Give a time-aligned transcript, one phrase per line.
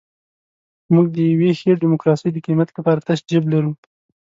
[0.93, 3.71] موږ د یوې ښې ډیموکراسۍ د قیمت لپاره تش جیب لرو.